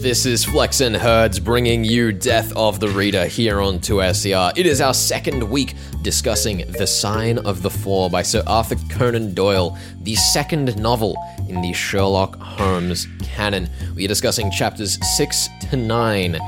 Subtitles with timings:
[0.00, 4.52] This is Flex and Herds bringing you Death of the Reader here on 2SER.
[4.56, 9.34] It is our second week discussing The Sign of the Four by Sir Arthur Conan
[9.34, 11.16] Doyle, the second novel
[11.48, 13.68] in the Sherlock Holmes canon.
[13.94, 16.38] We are discussing chapters 6 to 9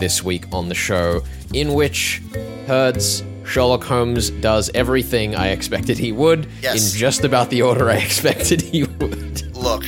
[0.00, 1.22] this week on the show,
[1.54, 2.20] in which
[2.66, 6.92] Herds Sherlock Holmes does everything I expected he would Yes.
[6.92, 9.56] in just about the order I expected he would.
[9.56, 9.84] Look,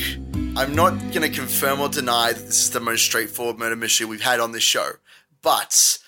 [0.57, 4.07] I'm not going to confirm or deny that this is the most straightforward murder mystery
[4.07, 4.93] we've had on this show,
[5.43, 5.99] but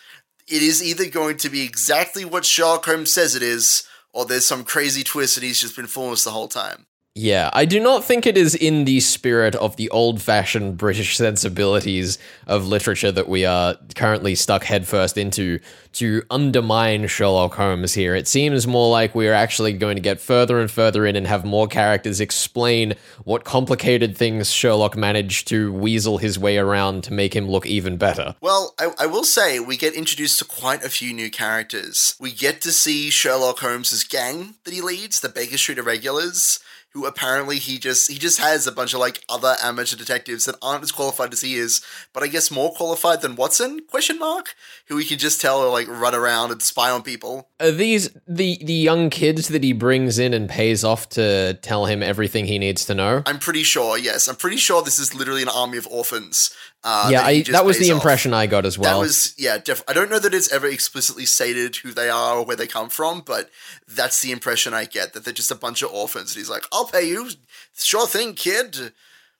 [0.48, 4.46] it is either going to be exactly what Sherlock Holmes says it is, or there's
[4.46, 6.86] some crazy twist and he's just been fooling us the whole time.
[7.14, 11.18] Yeah, I do not think it is in the spirit of the old fashioned British
[11.18, 12.16] sensibilities
[12.46, 15.58] of literature that we are currently stuck headfirst into
[15.92, 18.14] to undermine Sherlock Holmes here.
[18.14, 21.26] It seems more like we are actually going to get further and further in and
[21.26, 27.12] have more characters explain what complicated things Sherlock managed to weasel his way around to
[27.12, 28.36] make him look even better.
[28.40, 32.16] Well, I, I will say we get introduced to quite a few new characters.
[32.18, 36.58] We get to see Sherlock Holmes's gang that he leads, the Baker Street Irregulars,
[36.92, 40.56] who apparently he just he just has a bunch of like other amateur detectives that
[40.60, 41.80] aren't as qualified as he is,
[42.12, 43.80] but I guess more qualified than Watson?
[43.88, 44.54] Question mark?
[44.86, 47.48] Who he can just tell to like run around and spy on people.
[47.60, 51.86] Are these the the young kids that he brings in and pays off to tell
[51.86, 53.22] him everything he needs to know?
[53.26, 53.96] I'm pretty sure.
[53.96, 56.54] Yes, I'm pretty sure this is literally an army of orphans.
[56.84, 57.96] Uh, yeah, he I, that was the off.
[57.96, 58.98] impression I got as well.
[58.98, 59.58] That was yeah.
[59.58, 62.66] Def- I don't know that it's ever explicitly stated who they are or where they
[62.66, 63.50] come from, but
[63.86, 66.34] that's the impression I get that they're just a bunch of orphans.
[66.34, 67.30] And he's like, "I'll pay you,
[67.76, 68.92] sure thing, kid."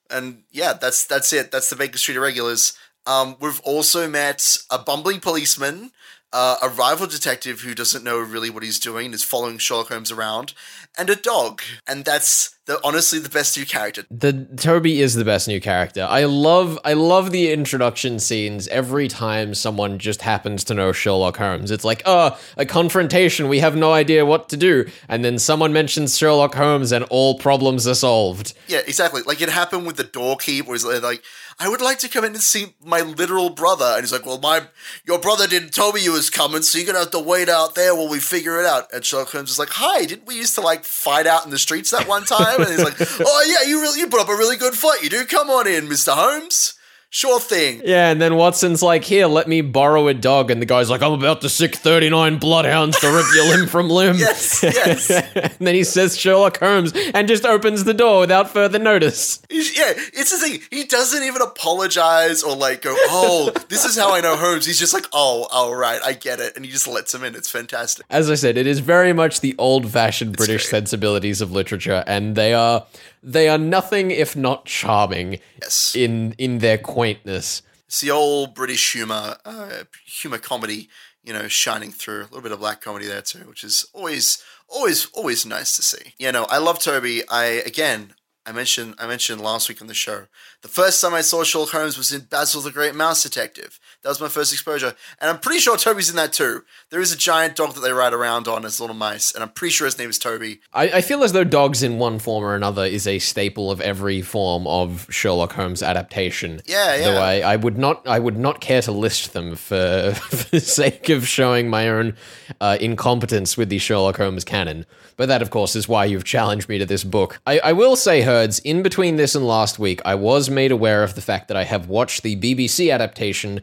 [0.08, 1.50] And yeah, that's that's it.
[1.50, 2.78] That's the Baker Street Irregulars.
[3.06, 5.90] Um, we've also met a bumbling policeman,
[6.32, 10.10] uh, a rival detective who doesn't know really what he's doing is following Sherlock Holmes
[10.10, 10.54] around,
[10.96, 11.62] and a dog.
[11.86, 14.04] And that's the honestly the best new character.
[14.10, 16.06] The Toby is the best new character.
[16.08, 21.36] I love I love the introduction scenes every time someone just happens to know Sherlock
[21.36, 21.70] Holmes.
[21.70, 25.72] It's like, "Oh, a confrontation, we have no idea what to do." And then someone
[25.72, 28.54] mentions Sherlock Holmes and all problems are solved.
[28.68, 29.22] Yeah, exactly.
[29.22, 31.22] Like it happened with the doorkeeper where he's like,
[31.58, 34.38] "I would like to come in and see my literal brother," and he's like, "Well,
[34.38, 34.62] my
[35.04, 37.74] your brother didn't tell me you was coming, so you're gonna have to wait out
[37.74, 40.54] there while we figure it out." And Sherlock Holmes is like, "Hi, didn't we used
[40.56, 43.68] to like fight out in the streets that one time?" And he's like, "Oh yeah,
[43.68, 45.24] you really you put up a really good fight, you do.
[45.24, 46.74] Come on in, Mister Holmes.
[47.14, 50.66] Sure thing." Yeah, and then Watson's like, "Here, let me borrow a dog." And the
[50.66, 54.62] guy's like, "I'm about to sick 39 bloodhounds to rip your limb from limb." Yes,
[54.62, 55.10] yes.
[55.36, 59.40] and then he says Sherlock Holmes and just opens the door without further notice.
[59.50, 60.60] He's- yeah, it's the thing.
[60.70, 64.78] He doesn't even apologize or like go, "Oh, this is how I know Holmes." He's
[64.78, 67.34] just like, "Oh, all right, I get it," and he just lets him in.
[67.34, 68.06] It's fantastic.
[68.08, 70.70] As I said, it is very much the old-fashioned British great.
[70.70, 72.86] sensibilities of literature, and they are
[73.22, 75.94] they are nothing if not charming Yes.
[75.94, 77.62] in in their quaintness.
[77.86, 80.88] It's the old British humor, uh, humor comedy,
[81.22, 82.20] you know, shining through.
[82.22, 85.82] A little bit of black comedy there too, which is always, always, always nice to
[85.82, 86.14] see.
[86.18, 87.22] You know, I love Toby.
[87.28, 88.14] I again,
[88.46, 90.26] I mentioned, I mentioned last week on the show.
[90.62, 93.78] The first time I saw Sherlock Holmes was in Basil the Great Mouse Detective.
[94.02, 96.64] That was my first exposure, and I'm pretty sure Toby's in that too.
[96.90, 99.50] There is a giant dog that they ride around on as little mice, and I'm
[99.50, 100.60] pretty sure his name is Toby.
[100.72, 103.80] I, I feel as though dogs in one form or another is a staple of
[103.80, 106.62] every form of Sherlock Holmes adaptation.
[106.66, 107.04] Yeah, yeah.
[107.04, 110.58] Though I, I would not I would not care to list them for, for the
[110.60, 112.16] sake of showing my own
[112.60, 114.84] uh, incompetence with the Sherlock Holmes canon.
[115.16, 117.40] But that, of course, is why you've challenged me to this book.
[117.46, 121.04] I, I will say, Herds, in between this and last week, I was made aware
[121.04, 123.60] of the fact that I have watched the BBC adaptation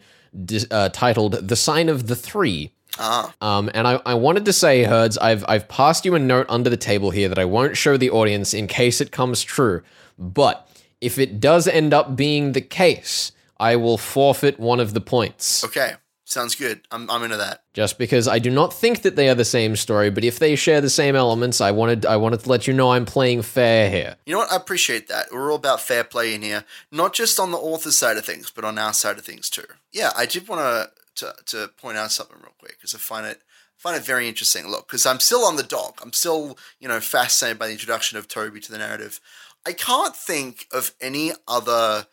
[0.71, 2.71] uh, titled "The Sign of the Three.
[2.97, 6.47] Ah, Um, and I, I wanted to say, Herds, I've I've passed you a note
[6.49, 9.81] under the table here that I won't show the audience in case it comes true.
[10.17, 10.67] But
[10.99, 15.63] if it does end up being the case, I will forfeit one of the points.
[15.63, 15.93] okay,
[16.29, 16.81] sounds good.
[16.91, 17.63] I'm, I'm into that.
[17.73, 20.55] Just because I do not think that they are the same story, but if they
[20.55, 23.89] share the same elements, I wanted I wanted to let you know I'm playing fair
[23.89, 24.17] here.
[24.25, 24.51] You know what?
[24.51, 25.27] I appreciate that.
[25.31, 28.49] We're all about fair play in here, not just on the author's side of things,
[28.49, 29.65] but on our side of things too.
[29.91, 33.41] Yeah, I did want to to point out something real quick because I find it
[33.77, 34.67] find it very interesting.
[34.67, 35.99] Look, because I'm still on the dog.
[36.01, 39.19] I'm still you know fascinated by the introduction of Toby to the narrative.
[39.65, 42.07] I can't think of any other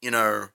[0.00, 0.48] you know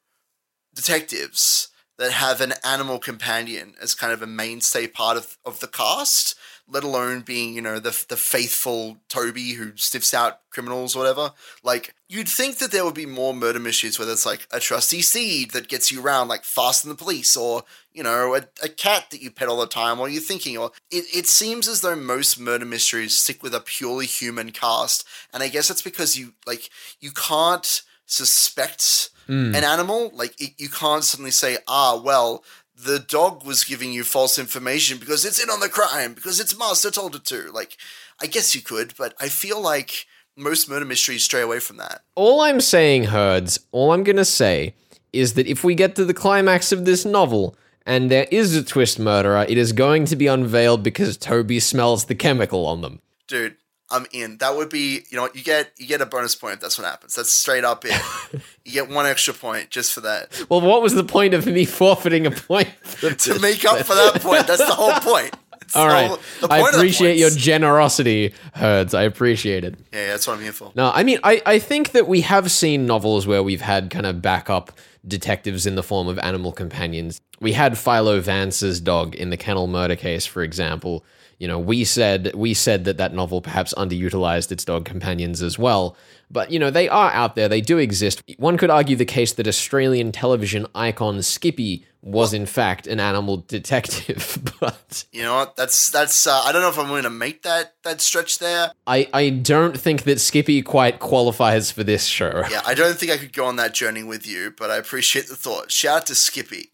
[0.75, 5.67] detectives that have an animal companion as kind of a mainstay part of, of the
[5.67, 6.35] cast,
[6.69, 11.31] let alone being, you know, the the faithful Toby who sniffs out criminals or whatever.
[11.63, 15.01] Like, you'd think that there would be more murder mysteries, whether it's like a trusty
[15.01, 17.63] seed that gets you around, like Fast and the Police, or,
[17.93, 20.57] you know, a, a cat that you pet all the time while you're thinking.
[20.57, 25.07] Or it, it seems as though most murder mysteries stick with a purely human cast.
[25.33, 26.69] And I guess it's because you like
[26.99, 30.11] you can't suspect an animal.
[30.13, 32.43] Like it, you can't suddenly say, ah, well,
[32.75, 36.57] the dog was giving you false information because it's in on the crime because its
[36.57, 37.51] master told it to.
[37.51, 37.77] Like,
[38.21, 42.01] I guess you could, but I feel like most murder mysteries stray away from that.
[42.15, 44.75] All I'm saying, Herds, all I'm gonna say
[45.13, 48.63] is that if we get to the climax of this novel and there is a
[48.63, 53.01] twist murderer, it is going to be unveiled because Toby smells the chemical on them.
[53.27, 53.55] Dude,
[53.89, 54.37] I'm in.
[54.39, 56.85] That would be, you know, you get you get a bonus point if that's what
[56.85, 57.15] happens.
[57.15, 57.93] That's straight up it.
[58.65, 61.65] you get one extra point just for that Well, what was the point of me
[61.65, 62.69] forfeiting a point
[63.01, 64.47] to make up for that point.
[64.47, 65.35] That's the whole point.
[65.61, 66.19] It's All the right, whole-
[66.49, 68.93] I appreciate your generosity, Herds.
[68.93, 69.75] I appreciate it.
[69.91, 70.71] Yeah, yeah, that's what I'm here for.
[70.75, 74.05] No, I mean, I, I think that we have seen novels where we've had kind
[74.05, 74.71] of backup
[75.05, 77.19] detectives in the form of animal companions.
[77.41, 81.03] We had Philo Vance's dog in the kennel murder case, for example.
[81.39, 85.59] You know, we said we said that that novel perhaps underutilized its dog companions as
[85.59, 85.95] well.
[86.31, 87.47] But you know, they are out there.
[87.47, 88.23] They do exist.
[88.37, 93.37] One could argue the case that Australian television icon Skippy was in fact an animal
[93.47, 95.55] detective, but You know what?
[95.55, 96.25] That's that's.
[96.25, 98.71] Uh, I don't know if I'm willing to make that that stretch there.
[98.87, 102.43] I I don't think that Skippy quite qualifies for this show.
[102.51, 105.27] Yeah, I don't think I could go on that journey with you, but I appreciate
[105.27, 105.71] the thought.
[105.71, 106.69] Shout out to Skippy.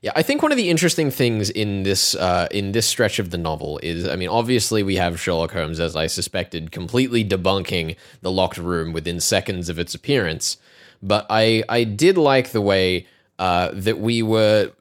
[0.00, 3.30] Yeah, I think one of the interesting things in this uh, in this stretch of
[3.30, 7.96] the novel is, I mean, obviously we have Sherlock Holmes, as I suspected, completely debunking
[8.20, 10.56] the locked room within seconds of its appearance.
[11.02, 13.06] But I I did like the way
[13.38, 14.72] uh, that we were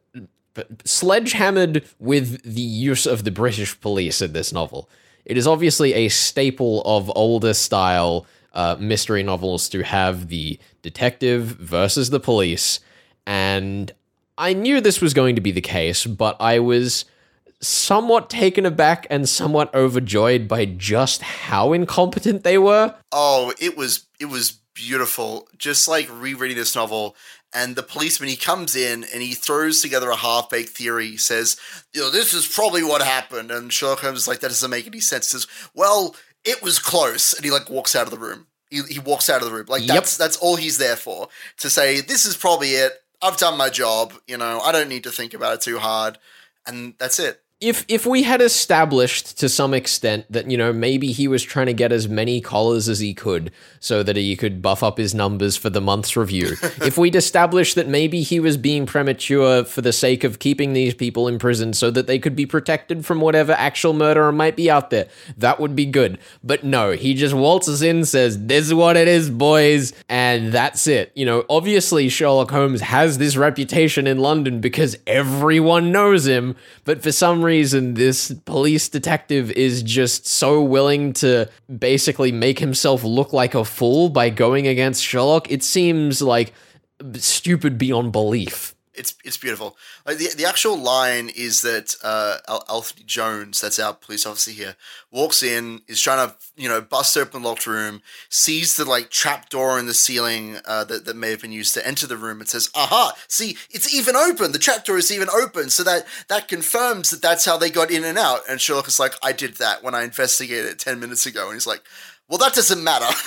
[0.85, 4.89] sledgehammered with the use of the British police in this novel.
[5.25, 11.43] It is obviously a staple of older style uh, mystery novels to have the detective
[11.43, 12.79] versus the police,
[13.25, 13.91] and
[14.37, 17.05] I knew this was going to be the case, but I was
[17.59, 22.93] somewhat taken aback and somewhat overjoyed by just how incompetent they were.
[23.11, 25.47] Oh, it was it was beautiful.
[25.57, 27.15] Just like rereading this novel,
[27.53, 31.07] and the policeman he comes in and he throws together a half baked theory.
[31.07, 31.57] He says,
[31.93, 34.85] "You know, this is probably what happened." And Sherlock Holmes is like, "That doesn't make
[34.87, 38.19] any sense." He says, "Well, it was close," and he like walks out of the
[38.19, 38.47] room.
[38.69, 39.65] He, he walks out of the room.
[39.67, 39.95] Like Yep.
[39.95, 43.01] that's that's all he's there for to say, "This is probably it.
[43.21, 44.13] I've done my job.
[44.27, 46.17] You know, I don't need to think about it too hard."
[46.65, 47.43] And that's it.
[47.59, 51.65] If if we had established to some extent that you know maybe he was trying
[51.65, 55.15] to get as many collars as he could so that he could buff up his
[55.15, 59.81] numbers for the month's review if we'd established that maybe he was being premature for
[59.81, 63.21] the sake of keeping these people in prison so that they could be protected from
[63.21, 66.19] whatever actual murderer might be out there that would be good.
[66.43, 70.85] But no he just waltzes in says this is what it is boys and that's
[70.85, 71.11] it.
[71.15, 76.55] You know obviously Sherlock Holmes has this reputation in London because everyone knows him
[76.85, 81.49] but for some reason this police detective is just so willing to
[81.79, 86.53] basically make himself look like a fool by going against Sherlock it seems like
[87.13, 89.77] stupid beyond belief it's it's beautiful.
[90.05, 92.37] Like the the actual line is that uh,
[93.05, 94.75] Jones, that's our police officer here,
[95.11, 99.09] walks in, is trying to you know bust open the locked room, sees the like
[99.09, 102.17] trap door in the ceiling uh, that that may have been used to enter the
[102.17, 103.13] room, and says, "Aha!
[103.27, 104.51] See, it's even open.
[104.51, 107.91] The trap door is even open, so that that confirms that that's how they got
[107.91, 110.99] in and out." And Sherlock is like, "I did that when I investigated it ten
[110.99, 111.83] minutes ago," and he's like,
[112.27, 113.05] "Well, that doesn't matter."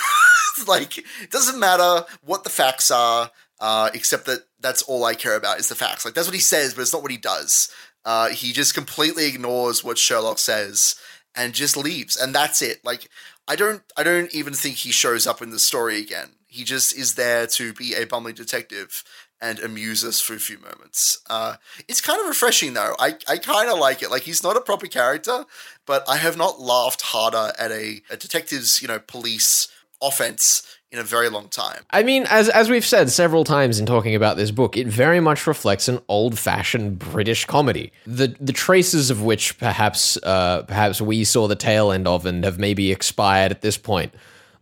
[0.67, 5.35] Like it doesn't matter what the facts are, uh, except that that's all I care
[5.35, 6.05] about is the facts.
[6.05, 7.71] Like that's what he says, but it's not what he does.
[8.05, 10.95] Uh, he just completely ignores what Sherlock says
[11.35, 12.83] and just leaves, and that's it.
[12.83, 13.09] Like
[13.47, 16.31] I don't, I don't even think he shows up in the story again.
[16.47, 19.03] He just is there to be a bumbling detective
[19.41, 21.19] and amuse us for a few moments.
[21.29, 21.55] Uh,
[21.87, 22.95] it's kind of refreshing though.
[22.99, 24.11] I, I kind of like it.
[24.11, 25.45] Like he's not a proper character,
[25.87, 29.67] but I have not laughed harder at a, a detective's, you know, police
[30.01, 31.83] offense in a very long time.
[31.89, 35.19] I mean, as as we've said several times in talking about this book, it very
[35.19, 37.91] much reflects an old-fashioned British comedy.
[38.05, 42.43] The the traces of which perhaps uh, perhaps we saw the tail end of and
[42.43, 44.13] have maybe expired at this point.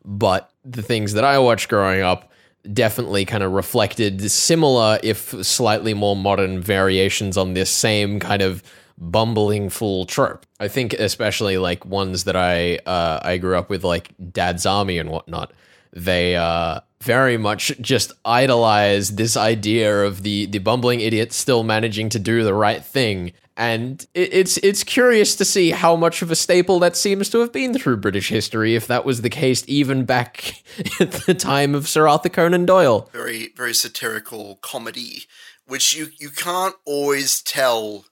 [0.05, 2.31] But the things that I watched growing up
[2.71, 8.61] definitely kind of reflected similar, if slightly more modern variations on this same kind of
[8.97, 10.45] bumbling fool trope.
[10.59, 14.99] I think especially like ones that I uh, I grew up with, like Dad's Army
[14.99, 15.53] and whatnot.
[15.91, 22.09] They uh, very much just idolize this idea of the the bumbling idiot still managing
[22.09, 23.33] to do the right thing.
[23.57, 27.39] And it, it's it's curious to see how much of a staple that seems to
[27.39, 30.63] have been through British history, if that was the case even back
[30.99, 33.09] at the time of Sir Arthur Conan Doyle.
[33.11, 35.23] Very, very satirical comedy,
[35.65, 38.05] which you you can't always tell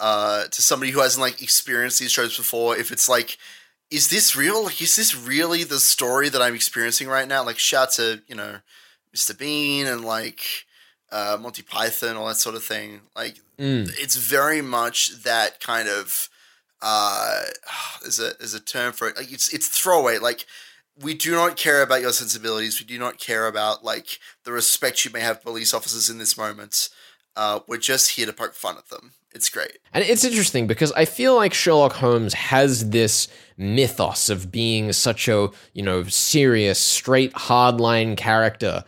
[0.00, 3.38] uh, to somebody who hasn't like experienced these tropes before if it's like
[3.94, 4.64] is this real?
[4.64, 7.44] Like, is this really the story that I'm experiencing right now?
[7.44, 8.56] Like, shout to you know,
[9.14, 9.36] Mr.
[9.38, 10.40] Bean and like
[11.12, 13.00] uh, Monty Python, all that sort of thing.
[13.16, 13.88] Like, Mm.
[14.02, 16.28] it's very much that kind of
[16.82, 17.42] uh
[18.02, 20.44] there's a there's a term for it like it's it's throwaway like
[21.00, 25.04] we do not care about your sensibilities we do not care about like the respect
[25.04, 26.88] you may have police officers in this moment
[27.36, 30.92] uh we're just here to poke fun at them it's great And it's interesting because
[30.92, 33.26] I feel like Sherlock Holmes has this
[33.56, 38.84] mythos of being such a, you know, serious, straight, hardline character.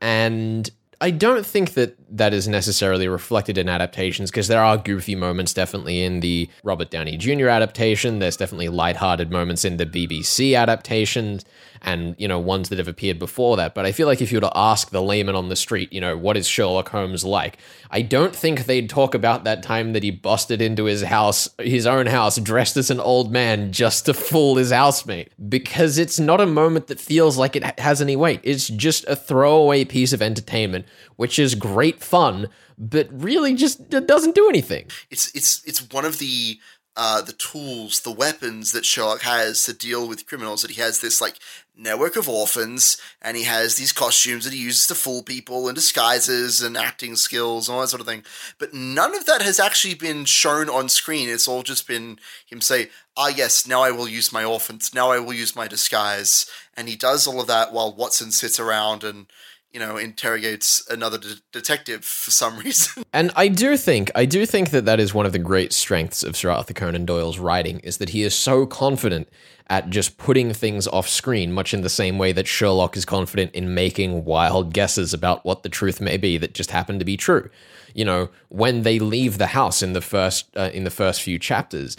[0.00, 0.70] And
[1.02, 5.52] I don't think that that is necessarily reflected in adaptations because there are goofy moments
[5.54, 7.48] definitely in the Robert Downey Jr.
[7.48, 8.18] adaptation.
[8.18, 11.44] There's definitely lighthearted moments in the BBC adaptations
[11.82, 13.74] and, you know, ones that have appeared before that.
[13.74, 16.00] But I feel like if you were to ask the layman on the street, you
[16.00, 17.58] know, what is Sherlock Holmes like?
[17.90, 21.86] I don't think they'd talk about that time that he busted into his house, his
[21.86, 26.40] own house, dressed as an old man just to fool his housemate because it's not
[26.40, 28.40] a moment that feels like it has any weight.
[28.42, 30.84] It's just a throwaway piece of entertainment,
[31.16, 34.88] which is great fun, but really just doesn't do anything.
[35.10, 36.58] it's it's it's one of the
[36.96, 40.62] uh, the tools, the weapons that Sherlock has to deal with criminals.
[40.62, 41.38] That he has this like
[41.76, 45.74] network of orphans, and he has these costumes that he uses to fool people, and
[45.74, 48.24] disguises, and acting skills, and all that sort of thing.
[48.58, 51.28] But none of that has actually been shown on screen.
[51.28, 54.92] It's all just been him say, "Ah, yes, now I will use my orphans.
[54.92, 58.58] Now I will use my disguise," and he does all of that while Watson sits
[58.58, 59.26] around and.
[59.72, 63.04] You know, interrogates another de- detective for some reason.
[63.12, 66.22] And I do think, I do think that that is one of the great strengths
[66.22, 69.28] of Sir Arthur Conan Doyle's writing is that he is so confident
[69.70, 73.52] at just putting things off screen, much in the same way that Sherlock is confident
[73.54, 77.16] in making wild guesses about what the truth may be that just happen to be
[77.16, 77.48] true.
[77.94, 81.38] You know, when they leave the house in the first uh, in the first few
[81.38, 81.96] chapters,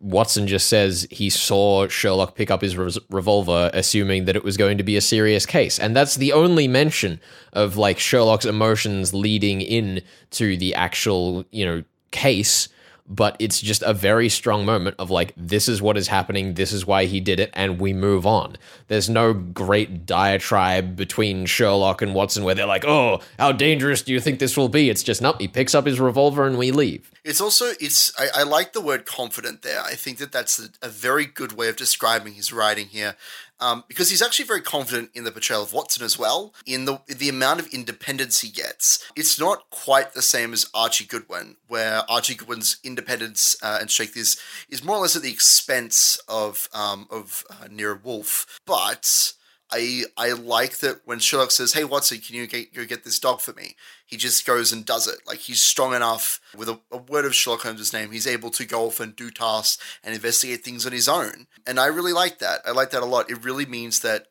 [0.00, 4.56] Watson just says he saw Sherlock pick up his res- revolver, assuming that it was
[4.56, 7.20] going to be a serious case, and that's the only mention
[7.52, 12.68] of like Sherlock's emotions leading in to the actual, you know, case.
[13.08, 16.72] But it's just a very strong moment of like, this is what is happening, this
[16.72, 18.56] is why he did it, and we move on.
[18.88, 24.12] There's no great diatribe between Sherlock and Watson where they're like, oh, how dangerous do
[24.12, 24.90] you think this will be?
[24.90, 27.10] It's just, nope, he picks up his revolver and we leave.
[27.26, 29.82] It's also it's I, I like the word confident there.
[29.82, 33.16] I think that that's a, a very good way of describing his writing here,
[33.60, 36.54] um, because he's actually very confident in the portrayal of Watson as well.
[36.66, 41.04] In the the amount of independence he gets, it's not quite the same as Archie
[41.06, 45.32] Goodwin, where Archie Goodwin's independence uh, and strength is is more or less at the
[45.32, 49.32] expense of um, of uh, Nero Wolfe, but.
[49.70, 53.18] I I like that when Sherlock says, "Hey Watson, can you get, go get this
[53.18, 55.26] dog for me?" He just goes and does it.
[55.26, 58.12] Like he's strong enough with a, a word of Sherlock Holmes' name.
[58.12, 61.46] He's able to go off and do tasks and investigate things on his own.
[61.66, 62.60] And I really like that.
[62.64, 63.30] I like that a lot.
[63.30, 64.28] It really means that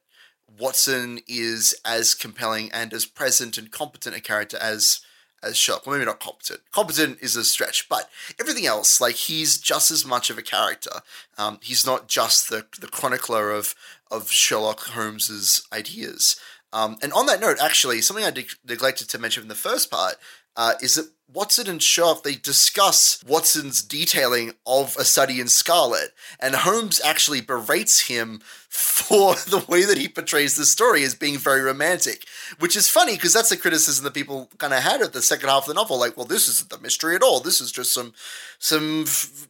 [0.57, 5.01] Watson is as compelling and as present and competent a character as
[5.43, 5.85] as Sherlock.
[5.85, 6.61] Well, maybe not competent.
[6.71, 11.01] Competent is a stretch, but everything else, like he's just as much of a character.
[11.37, 13.75] Um, he's not just the the chronicler of
[14.11, 16.35] of Sherlock Holmes's ideas.
[16.73, 19.89] Um, and on that note, actually, something I de- neglected to mention in the first
[19.89, 20.15] part
[20.55, 26.11] uh, is that Watson and Sherlock they discuss Watson's detailing of a study in Scarlet,
[26.39, 31.37] and Holmes actually berates him for the way that he portrays the story as being
[31.37, 32.25] very romantic,
[32.59, 35.49] which is funny because that's the criticism that people kind of had at the second
[35.49, 35.99] half of the novel.
[35.99, 37.41] Like, well, this isn't the mystery at all.
[37.41, 38.13] This is just some,
[38.57, 39.05] some,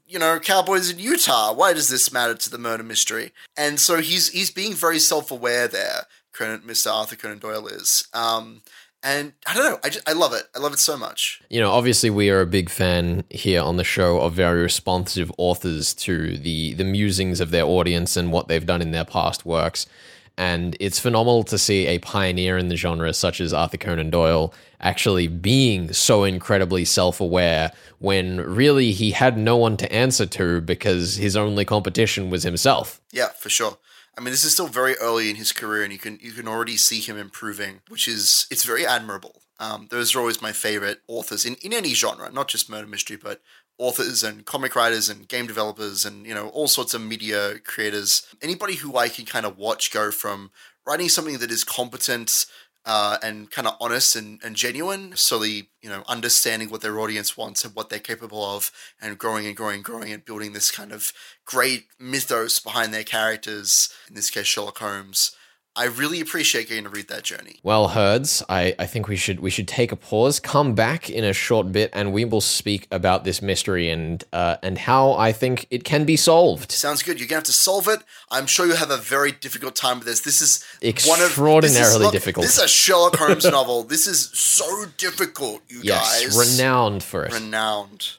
[0.08, 1.54] you know, cowboys in Utah.
[1.54, 3.32] Why does this matter to the murder mystery?
[3.56, 6.08] And so he's he's being very self aware there.
[6.38, 6.92] Mr.
[6.92, 8.08] Arthur Conan Doyle is.
[8.14, 8.62] Um,
[9.06, 9.80] and I don't know.
[9.84, 10.44] I, just, I love it.
[10.56, 11.42] I love it so much.
[11.50, 15.32] You know, obviously, we are a big fan here on the show of very responsive
[15.38, 19.46] authors to the the musings of their audience and what they've done in their past
[19.46, 19.86] works.
[20.38, 24.54] And it's phenomenal to see a pioneer in the genre such as Arthur Conan Doyle
[24.82, 30.62] actually being so incredibly self aware when really he had no one to answer to
[30.62, 33.00] because his only competition was himself.
[33.12, 33.78] Yeah, for sure.
[34.18, 36.48] I mean, this is still very early in his career, and you can you can
[36.48, 39.42] already see him improving, which is it's very admirable.
[39.60, 43.16] Um, those are always my favorite authors in, in any genre, not just murder mystery,
[43.16, 43.42] but
[43.78, 48.26] authors and comic writers and game developers and you know all sorts of media creators.
[48.42, 50.52] Anybody who I can kind of watch go from
[50.86, 52.46] writing something that is competent
[52.86, 57.36] uh, and kind of honest and, and genuine, solely you know understanding what their audience
[57.36, 60.72] wants and what they're capable of, and growing and growing and growing and building this
[60.72, 61.12] kind of
[61.46, 63.90] great mythos behind their characters.
[64.08, 65.36] In this case, Sherlock Holmes.
[65.78, 67.60] I really appreciate getting to read that journey.
[67.62, 71.24] Well, herds, I, I think we should we should take a pause, come back in
[71.24, 75.32] a short bit, and we will speak about this mystery and uh, and how I
[75.34, 76.72] think it can be solved.
[76.72, 77.20] Sounds good.
[77.20, 78.00] You're gonna have to solve it.
[78.32, 80.22] I'm sure you'll have a very difficult time with this.
[80.22, 80.64] This is
[81.06, 82.46] one of Extraordinarily this is, look, difficult.
[82.46, 83.84] This is a Sherlock Holmes novel.
[83.84, 86.58] This is so difficult, you Yes, guys.
[86.58, 87.34] renowned for it.
[87.34, 88.14] Renowned.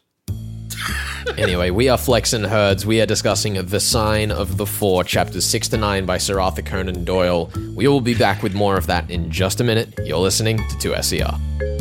[1.39, 2.87] Anyway, we are Flex and Herds.
[2.87, 6.63] We are discussing The Sign of the Four, chapters 6 to 9 by Sir Arthur
[6.63, 7.51] Conan Doyle.
[7.75, 9.93] We will be back with more of that in just a minute.
[10.05, 11.76] You're listening to 2SER.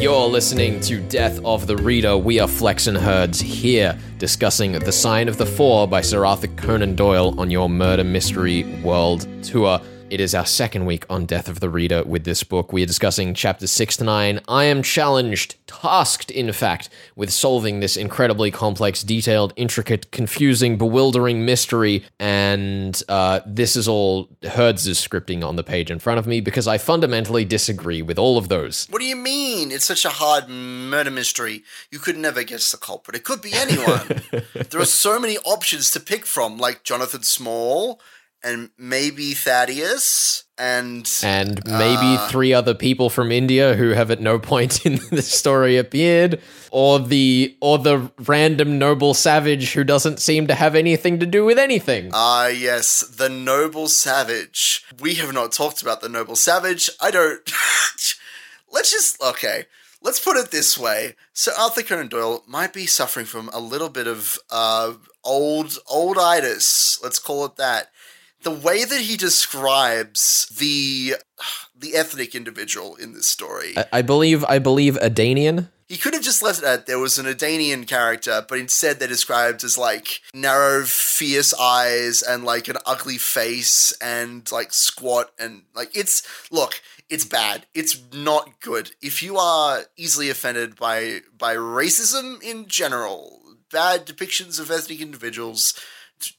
[0.00, 2.16] You're listening to Death of the Reader.
[2.16, 6.46] We are Flex and Herds here discussing The Sign of the Four by Sir Arthur
[6.46, 9.78] Conan Doyle on your Murder Mystery World Tour.
[10.10, 12.72] It is our second week on Death of the Reader with this book.
[12.72, 14.40] We are discussing chapters 6 to 9.
[14.48, 21.44] I am challenged, tasked, in fact, with solving this incredibly complex, detailed, intricate, confusing, bewildering
[21.44, 22.04] mystery.
[22.18, 26.66] And uh, this is all Herds' scripting on the page in front of me because
[26.66, 28.88] I fundamentally disagree with all of those.
[28.90, 29.70] What do you mean?
[29.70, 31.62] It's such a hard murder mystery.
[31.92, 33.16] You could never guess the culprit.
[33.16, 34.22] It could be anyone.
[34.70, 38.00] there are so many options to pick from, like Jonathan Small
[38.42, 44.38] and maybe Thaddeus and and maybe three other people from India who have at no
[44.38, 50.46] point in the story appeared, or the or the random noble savage who doesn't seem
[50.46, 52.10] to have anything to do with anything.
[52.12, 54.84] Ah, yes, the noble savage.
[55.00, 56.90] We have not talked about the noble savage.
[57.00, 57.40] I don't.
[58.72, 59.66] Let's just okay.
[60.02, 63.90] Let's put it this way: Sir Arthur Conan Doyle might be suffering from a little
[63.90, 64.94] bit of uh,
[65.24, 67.02] old olditis.
[67.02, 67.88] Let's call it that.
[68.42, 71.14] The way that he describes the
[71.76, 75.68] the ethnic individual in this story, I, I believe I believe Adanian.
[75.88, 79.08] he could have just left it at there was an Adanian character, but instead they're
[79.08, 85.62] described as like narrow, fierce eyes and like an ugly face and like squat and
[85.74, 87.66] like it's look, it's bad.
[87.74, 88.92] It's not good.
[89.02, 95.74] If you are easily offended by by racism in general, bad depictions of ethnic individuals,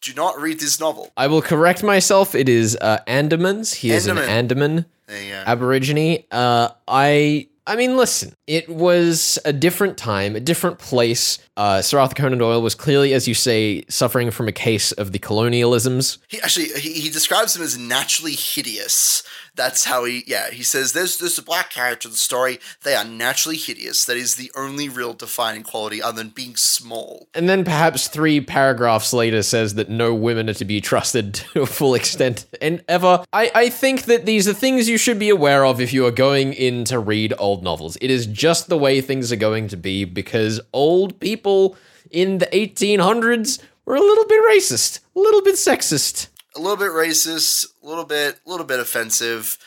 [0.02, 1.12] do not read this novel.
[1.18, 2.36] I will correct myself.
[2.36, 3.76] It is uh, Andamans.
[3.76, 4.72] He is an Andaman.
[4.72, 4.86] Andaman.
[5.08, 5.44] There you go.
[5.48, 6.24] Aborigine.
[6.32, 7.48] Uh, I.
[7.68, 8.34] I mean, listen.
[8.48, 11.38] It was a different time, a different place.
[11.56, 15.12] Uh, Sir Arthur Conan Doyle was clearly, as you say, suffering from a case of
[15.12, 16.18] the colonialisms.
[16.28, 19.24] He actually he, he describes him as naturally hideous.
[19.56, 22.60] That's how he yeah, he says there's there's a black character in the story.
[22.84, 24.06] They are naturally hideous.
[24.06, 27.28] That is the only real defining quality other than being small.
[27.34, 31.62] And then perhaps three paragraphs later says that no women are to be trusted to
[31.62, 33.26] a full extent and ever.
[33.34, 36.12] I, I think that these are things you should be aware of if you are
[36.12, 37.98] going in to read old novels.
[38.00, 41.76] It is just the way things are going to be because old people
[42.10, 46.28] in the 1800s were a little bit racist, a little bit sexist.
[46.56, 49.58] A little bit racist, a little bit a little bit offensive.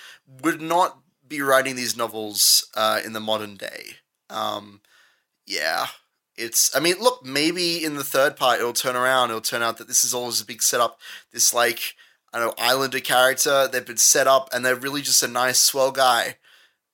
[0.43, 3.97] Would not be writing these novels uh, in the modern day.
[4.31, 4.81] Um,
[5.47, 5.87] yeah.
[6.37, 9.79] It's I mean, look, maybe in the third part it'll turn around, it'll turn out
[9.79, 10.99] that this is all just a big setup.
[11.33, 11.95] This like
[12.33, 15.61] I don't know, Islander character, they've been set up and they're really just a nice,
[15.61, 16.37] swell guy.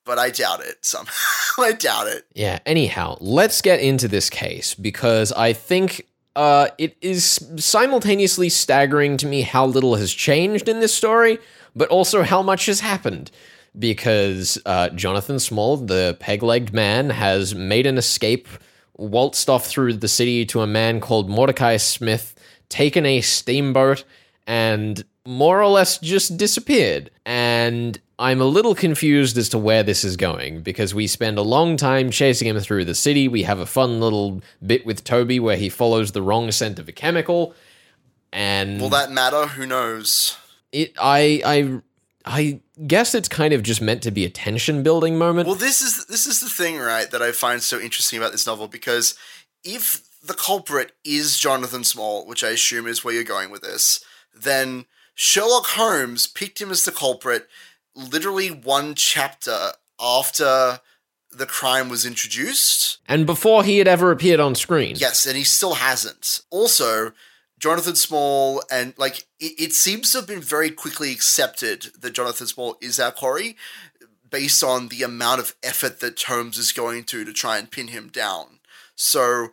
[0.05, 0.85] But I doubt it.
[0.85, 1.13] Somehow.
[1.59, 2.27] I doubt it.
[2.35, 9.17] Yeah, anyhow, let's get into this case because I think uh, it is simultaneously staggering
[9.19, 11.39] to me how little has changed in this story,
[11.75, 13.31] but also how much has happened.
[13.79, 18.49] Because uh, Jonathan Small, the peg legged man, has made an escape,
[18.97, 22.35] waltzed off through the city to a man called Mordecai Smith,
[22.69, 24.05] taken a steamboat,
[24.47, 27.11] and more or less just disappeared.
[27.25, 31.43] And I'm a little confused as to where this is going because we spend a
[31.43, 33.27] long time chasing him through the city.
[33.29, 36.87] We have a fun little bit with Toby where he follows the wrong scent of
[36.87, 37.55] a chemical.
[38.33, 39.47] And Will that matter?
[39.47, 40.37] Who knows?
[40.73, 41.81] it I I
[42.25, 45.47] I guess it's kind of just meant to be a tension building moment.
[45.47, 48.47] Well, this is this is the thing, right, that I find so interesting about this
[48.47, 49.15] novel because
[49.65, 54.05] if the culprit is Jonathan Small, which I assume is where you're going with this,
[54.35, 57.49] then Sherlock Holmes picked him as the culprit
[57.95, 60.81] literally one chapter after
[61.33, 62.99] the crime was introduced.
[63.09, 64.97] and before he had ever appeared on screen.
[64.99, 66.41] Yes, and he still hasn't.
[66.51, 67.13] Also,
[67.59, 72.47] Jonathan Small and like it, it seems to have been very quickly accepted that Jonathan
[72.47, 73.57] Small is our quarry
[74.29, 77.89] based on the amount of effort that Holmes is going to to try and pin
[77.89, 78.61] him down.
[78.95, 79.49] So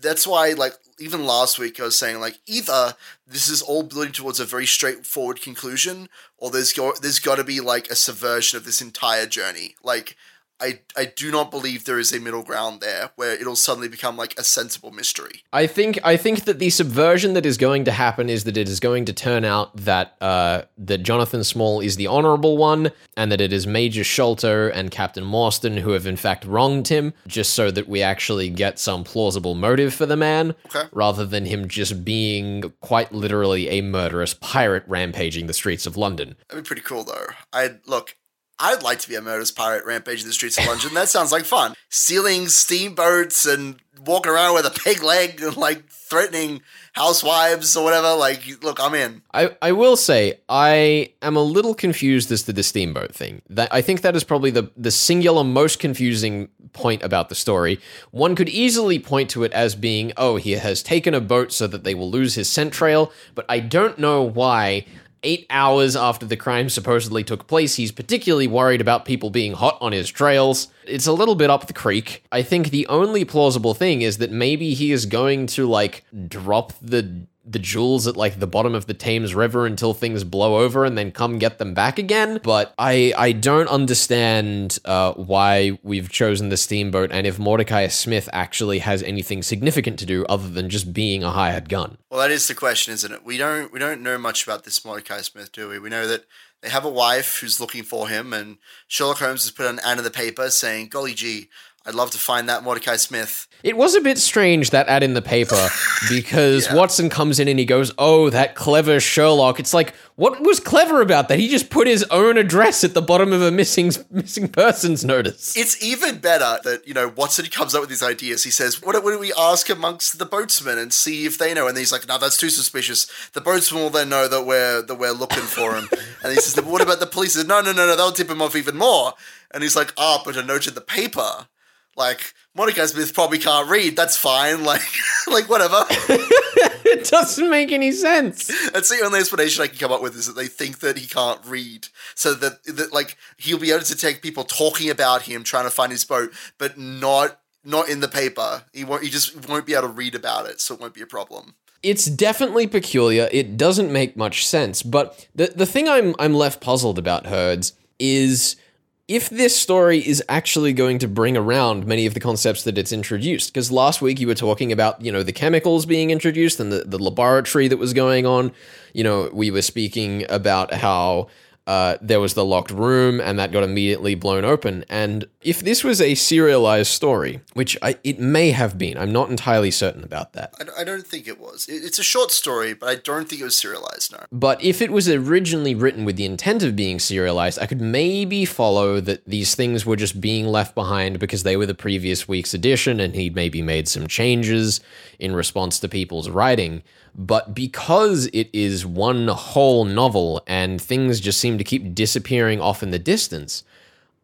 [0.00, 2.94] that's why like even last week I was saying like either
[3.26, 7.44] this is all building towards a very straightforward conclusion, or there's go- there's got to
[7.44, 9.76] be like a subversion of this entire journey.
[9.82, 10.16] Like
[10.60, 14.16] I I do not believe there is a middle ground there where it'll suddenly become
[14.16, 15.42] like a sensible mystery.
[15.52, 18.68] I think I think that the subversion that is going to happen is that it
[18.68, 23.32] is going to turn out that uh, that Jonathan Small is the honorable one, and
[23.32, 27.52] that it is Major Sholto and Captain Morstan who have in fact wronged him, just
[27.54, 30.88] so that we actually get some plausible motive for the man, Okay.
[30.92, 36.36] rather than him just being quite literally a murderous pirate rampaging the streets of London.
[36.48, 37.26] That'd be pretty cool though.
[37.52, 38.16] I'd look.
[38.58, 40.94] I'd like to be a murderous pirate rampaging the streets of London.
[40.94, 41.74] that sounds like fun.
[41.88, 46.62] Stealing steamboats and walking around with a pig leg and like threatening
[46.92, 48.14] housewives or whatever.
[48.14, 49.22] Like, look, I'm in.
[49.32, 53.42] I, I will say I am a little confused as to the steamboat thing.
[53.50, 57.80] That I think that is probably the the singular most confusing point about the story.
[58.10, 61.66] One could easily point to it as being, oh, he has taken a boat so
[61.66, 64.84] that they will lose his scent trail, but I don't know why.
[65.26, 69.78] Eight hours after the crime supposedly took place, he's particularly worried about people being hot
[69.80, 70.68] on his trails.
[70.86, 72.22] It's a little bit up the creek.
[72.30, 76.74] I think the only plausible thing is that maybe he is going to, like, drop
[76.82, 80.84] the the jewels at like the bottom of the Thames River until things blow over
[80.84, 82.40] and then come get them back again.
[82.42, 88.28] But I I don't understand uh, why we've chosen the steamboat and if Mordecai Smith
[88.32, 91.98] actually has anything significant to do other than just being a hired gun.
[92.10, 93.24] Well, that is the question, isn't it?
[93.24, 95.78] We don't we don't know much about this Mordecai Smith, do we?
[95.78, 96.24] We know that
[96.62, 98.56] they have a wife who's looking for him, and
[98.88, 101.50] Sherlock Holmes has put an ad in the paper saying, "Golly gee,
[101.86, 105.14] I'd love to find that Mordecai Smith." It was a bit strange that ad in
[105.14, 105.68] the paper
[106.10, 106.74] because Yeah.
[106.74, 111.00] Watson comes in and he goes, "Oh, that clever Sherlock." It's like, what was clever
[111.00, 111.38] about that?
[111.38, 115.56] He just put his own address at the bottom of a missing missing persons notice.
[115.56, 118.44] It's even better that you know Watson comes up with these ideas.
[118.44, 121.66] He says, "What, what do we ask amongst the boatsmen and see if they know?"
[121.66, 123.06] And he's like, "No, that's too suspicious.
[123.32, 125.88] The boatsmen will then know that we're that we're looking for him."
[126.22, 127.96] and he says, "What about the police?" He says, "No, no, no, no.
[127.96, 129.14] They'll tip him off even more."
[129.52, 131.46] And he's like, "Ah, but a note in the paper."
[131.96, 133.96] Like Mordecai Smith probably can't read.
[133.96, 134.64] That's fine.
[134.64, 134.82] Like,
[135.26, 135.84] like whatever.
[135.88, 138.46] it doesn't make any sense.
[138.70, 141.06] That's the only explanation I can come up with is that they think that he
[141.06, 145.44] can't read, so that that like he'll be able to take people talking about him
[145.44, 148.64] trying to find his boat, but not not in the paper.
[148.72, 149.02] He won't.
[149.02, 151.54] He just won't be able to read about it, so it won't be a problem.
[151.82, 153.28] It's definitely peculiar.
[153.30, 154.82] It doesn't make much sense.
[154.82, 158.56] But the the thing I'm I'm left puzzled about herds is
[159.06, 162.92] if this story is actually going to bring around many of the concepts that it's
[162.92, 163.52] introduced.
[163.52, 166.84] Because last week you were talking about, you know, the chemicals being introduced and the,
[166.86, 168.52] the laboratory that was going on.
[168.94, 171.28] You know, we were speaking about how
[171.66, 174.84] uh, there was the locked room and that got immediately blown open.
[174.90, 179.30] And if this was a serialized story, which I, it may have been, I'm not
[179.30, 180.54] entirely certain about that.
[180.60, 181.66] I, I don't think it was.
[181.66, 184.12] It, it's a short story, but I don't think it was serialized.
[184.12, 184.24] No.
[184.30, 188.44] But if it was originally written with the intent of being serialized, I could maybe
[188.44, 192.52] follow that these things were just being left behind because they were the previous week's
[192.52, 194.80] edition and he'd maybe made some changes
[195.18, 196.82] in response to people's writing.
[197.14, 202.82] But because it is one whole novel and things just seem to keep disappearing off
[202.82, 203.62] in the distance,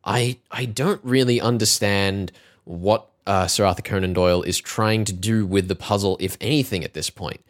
[0.04, 2.32] I I don't really understand
[2.64, 6.82] what uh, Sir Arthur Conan Doyle is trying to do with the puzzle, if anything,
[6.82, 7.40] at this point,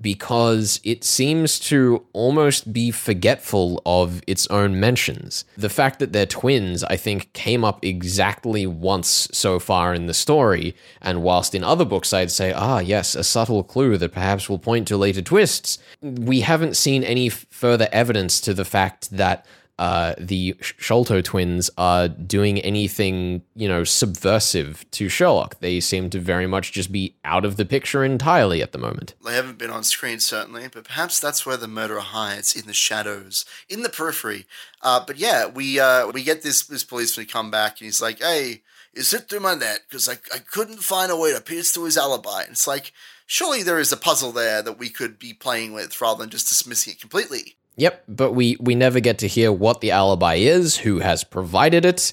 [0.00, 5.44] because it seems to almost be forgetful of its own mentions.
[5.56, 10.14] The fact that they're twins, I think, came up exactly once so far in the
[10.14, 14.48] story, and whilst in other books I'd say, ah, yes, a subtle clue that perhaps
[14.48, 19.44] will point to later twists, we haven't seen any further evidence to the fact that
[19.78, 25.60] uh, the Sholto twins are doing anything, you know, subversive to Sherlock.
[25.60, 29.14] They seem to very much just be out of the picture entirely at the moment.
[29.24, 32.74] They haven't been on screen certainly, but perhaps that's where the murderer hides in the
[32.74, 34.46] shadows, in the periphery.
[34.82, 38.20] Uh, but yeah, we uh, we get this this policeman come back and he's like,
[38.20, 38.62] "Hey,
[38.94, 41.84] is it through my net because I I couldn't find a way to pierce through
[41.84, 42.92] his alibi." And it's like,
[43.26, 46.48] surely there is a puzzle there that we could be playing with rather than just
[46.48, 47.57] dismissing it completely.
[47.78, 51.84] Yep, but we we never get to hear what the alibi is, who has provided
[51.84, 52.12] it.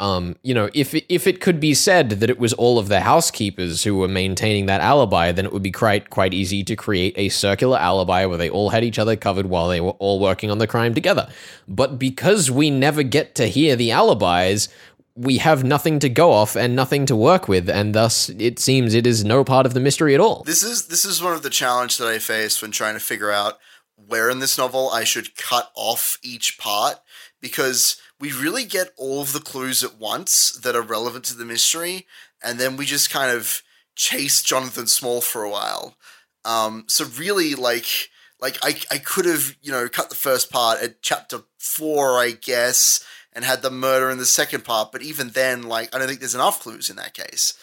[0.00, 2.86] Um, you know, if it, if it could be said that it was all of
[2.86, 6.76] the housekeepers who were maintaining that alibi, then it would be quite quite easy to
[6.76, 10.20] create a circular alibi where they all had each other covered while they were all
[10.20, 11.28] working on the crime together.
[11.66, 14.68] But because we never get to hear the alibis,
[15.16, 18.92] we have nothing to go off and nothing to work with, and thus it seems
[18.92, 20.42] it is no part of the mystery at all.
[20.44, 23.32] This is this is one of the challenge that I face when trying to figure
[23.32, 23.58] out
[24.06, 26.96] where in this novel I should cut off each part
[27.40, 31.44] because we really get all of the clues at once that are relevant to the
[31.44, 32.06] mystery
[32.42, 33.62] and then we just kind of
[33.94, 35.96] chase Jonathan Small for a while.
[36.44, 40.80] Um, so really, like, like I, I could have, you know, cut the first part
[40.82, 44.92] at chapter four, I guess, and had the murder in the second part.
[44.92, 47.54] But even then, like, I don't think there's enough clues in that case.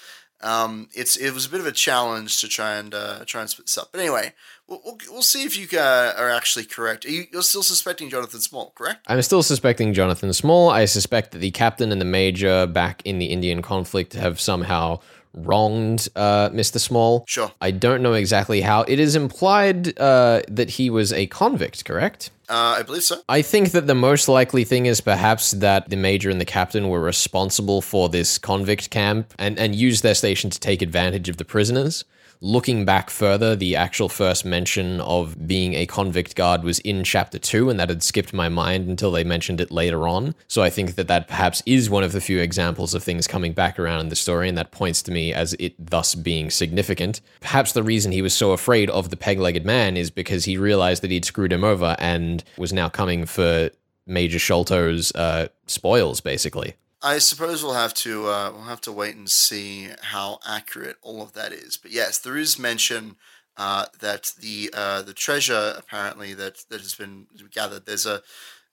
[0.45, 3.49] Um, it's it was a bit of a challenge to try and uh, try and
[3.49, 3.89] split this up.
[3.91, 4.34] But anyway,
[4.67, 7.05] we'll, we'll, we'll see if you uh, are actually correct.
[7.05, 9.05] Are you, you're still suspecting Jonathan Small, correct?
[9.08, 10.69] I'm still suspecting Jonathan Small.
[10.69, 14.99] I suspect that the captain and the major back in the Indian conflict have somehow
[15.34, 16.79] wronged uh, Mr.
[16.79, 17.25] Small.
[17.27, 17.51] Sure.
[17.60, 18.84] I don't know exactly how.
[18.84, 22.29] It is implied uh, that he was a convict, correct?
[22.47, 23.21] Uh, I believe so.
[23.27, 26.89] I think that the most likely thing is perhaps that the major and the captain
[26.89, 31.38] were responsible for this convict camp and, and used their station to take advantage of
[31.38, 32.05] the prisoners
[32.45, 37.39] looking back further, the actual first mention of being a convict guard was in chapter
[37.39, 40.36] 2, and that had skipped my mind until they mentioned it later on.
[40.47, 43.53] So I think that that perhaps is one of the few examples of things coming
[43.53, 47.19] back around in the story, and that points to me as it thus being significant.
[47.41, 50.55] Perhaps the reason he was so afraid of the peg legged man is because he
[50.55, 53.71] realized that he'd screwed him over and was now coming for
[54.05, 56.75] Major Sholto's uh, spoils, basically.
[57.05, 61.21] I suppose we'll have to uh, we'll have to wait and see how accurate all
[61.21, 61.77] of that is.
[61.77, 63.15] But yes, there is mention
[63.57, 67.85] uh, that the uh, the treasure apparently that that has been gathered.
[67.85, 68.23] There's a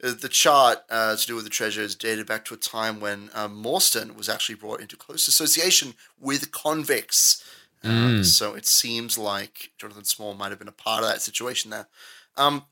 [0.02, 3.00] uh, the chart uh, to do with the treasure is dated back to a time
[3.00, 7.44] when uh, Morstan was actually brought into close association with convicts.
[7.84, 8.24] Mm.
[8.24, 11.88] So it seems like Jonathan Small might have been a part of that situation there.
[12.36, 12.64] Um,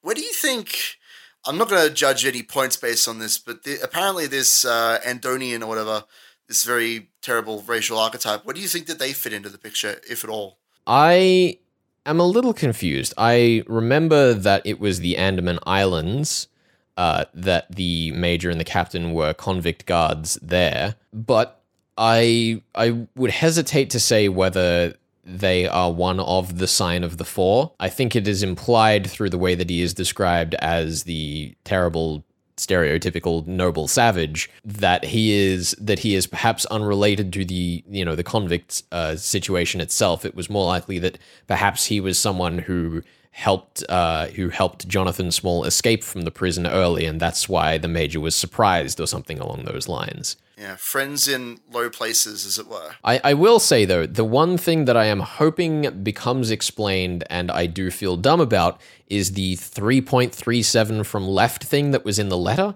[0.00, 0.96] where do you think?
[1.44, 4.98] I'm not going to judge any points based on this, but the, apparently this uh,
[5.04, 6.04] Andonian or whatever,
[6.48, 10.00] this very terrible racial archetype, what do you think that they fit into the picture,
[10.08, 10.58] if at all?
[10.86, 11.58] I
[12.06, 13.14] am a little confused.
[13.18, 16.48] I remember that it was the Andaman Islands
[16.96, 21.62] uh, that the major and the captain were convict guards there, but
[21.96, 27.24] I I would hesitate to say whether they are one of the sign of the
[27.24, 27.72] four.
[27.78, 32.24] I think it is implied through the way that he is described as the terrible
[32.56, 38.14] stereotypical noble savage that he is that he is perhaps unrelated to the you know
[38.14, 43.02] the convict uh, situation itself it was more likely that perhaps he was someone who
[43.32, 47.88] helped uh, who helped Jonathan Small escape from the prison early, and that's why the
[47.88, 50.36] major was surprised or something along those lines.
[50.56, 52.92] Yeah, friends in low places, as it were.
[53.02, 57.50] I, I will say though, the one thing that I am hoping becomes explained, and
[57.50, 62.36] I do feel dumb about, is the 3.37 from left thing that was in the
[62.36, 62.74] letter.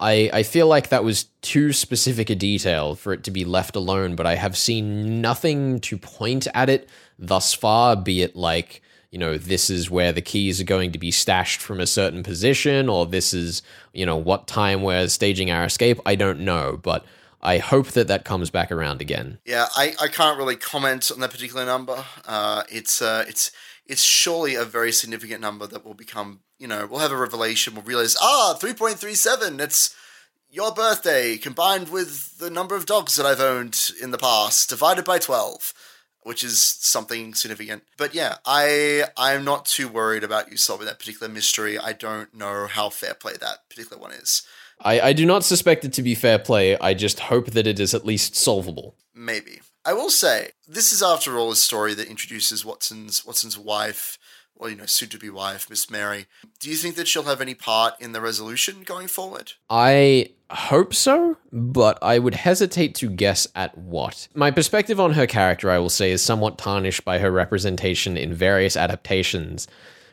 [0.00, 3.74] I, I feel like that was too specific a detail for it to be left
[3.74, 8.80] alone, but I have seen nothing to point at it thus far, be it like
[9.10, 12.22] you know, this is where the keys are going to be stashed from a certain
[12.22, 15.98] position, or this is, you know, what time we're staging our escape.
[16.04, 17.04] I don't know, but
[17.40, 19.38] I hope that that comes back around again.
[19.44, 22.04] Yeah, I, I can't really comment on that particular number.
[22.26, 23.50] Uh, it's uh, it's
[23.86, 27.74] it's surely a very significant number that will become, you know, we'll have a revelation.
[27.74, 29.60] We'll realize, ah, three point three seven.
[29.60, 29.94] It's
[30.50, 35.04] your birthday combined with the number of dogs that I've owned in the past divided
[35.04, 35.72] by twelve
[36.28, 37.84] which is something significant.
[37.96, 41.78] But yeah, I I'm not too worried about you solving that particular mystery.
[41.78, 44.42] I don't know how fair play that particular one is.
[44.78, 46.76] I, I do not suspect it to be fair play.
[46.78, 48.94] I just hope that it is at least solvable.
[49.14, 49.62] Maybe.
[49.86, 54.18] I will say, this is after all a story that introduces Watson's Watson's wife,
[54.58, 56.26] well, you know, soon to be wife, Miss Mary.
[56.60, 59.52] Do you think that she'll have any part in the resolution going forward?
[59.70, 64.28] I hope so, but I would hesitate to guess at what.
[64.34, 68.34] My perspective on her character, I will say, is somewhat tarnished by her representation in
[68.34, 69.68] various adaptations,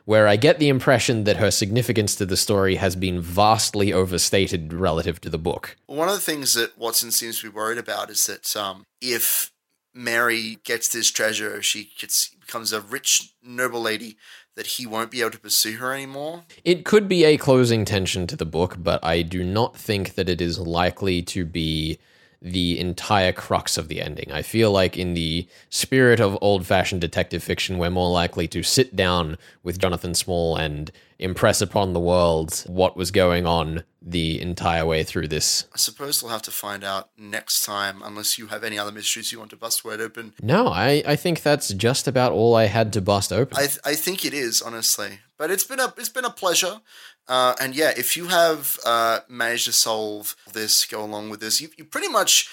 [0.05, 4.71] where I get the impression that her significance to the story has been vastly overstated
[4.71, 5.75] relative to the book.
[5.87, 9.51] One of the things that Watson seems to be worried about is that um, if
[9.95, 14.17] Mary gets this treasure, she gets becomes a rich noble lady,
[14.55, 16.43] that he won't be able to pursue her anymore.
[16.63, 20.29] It could be a closing tension to the book, but I do not think that
[20.29, 21.97] it is likely to be
[22.45, 24.31] the entire crux of the ending.
[24.31, 28.61] I feel like, in the spirit of old fashioned detective fiction, we're more likely to
[28.61, 34.39] sit down with Jonathan Small and impress upon the world what was going on the
[34.39, 35.65] entire way through this.
[35.73, 39.31] I suppose we'll have to find out next time, unless you have any other mysteries
[39.31, 40.33] you want to bust wide open.
[40.39, 43.57] No, I, I think that's just about all I had to bust open.
[43.57, 45.19] I, th- I think it is, honestly.
[45.37, 46.81] But it's been a it's been a pleasure.
[47.27, 51.59] Uh, and yeah, if you have uh, managed to solve this, go along with this,
[51.59, 52.49] you, you pretty much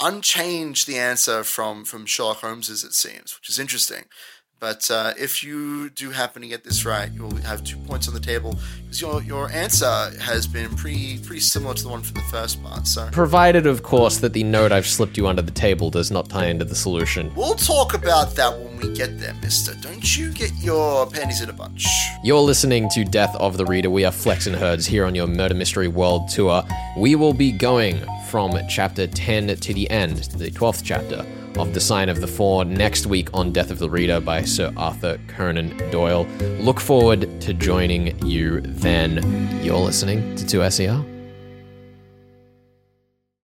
[0.00, 4.04] unchanged the answer from from Sherlock Holmes, as it seems, which is interesting.
[4.60, 8.14] But uh, if you do happen to get this right, you'll have two points on
[8.14, 9.86] the table because your your answer
[10.20, 12.86] has been pretty pretty similar to the one from the first part.
[12.86, 16.28] So Provided, of course, that the note I've slipped you under the table does not
[16.28, 17.34] tie into the solution.
[17.34, 19.74] we'll talk about that when we get there, Mister.
[19.80, 21.86] Don't you get your panties in a bunch?
[22.22, 23.88] You're listening to Death of the Reader.
[23.88, 26.62] We are Flex and Herds here on your Murder Mystery World Tour.
[26.98, 31.24] We will be going from chapter 10 to the end, to the 12th chapter
[31.58, 34.72] of The Sign of the Four next week on Death of the Reader by Sir
[34.76, 36.24] Arthur Conan Doyle.
[36.60, 39.60] Look forward to joining you then.
[39.62, 41.19] You're listening to 2SER.